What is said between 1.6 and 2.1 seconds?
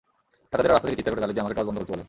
বন্ধ করতে বলে।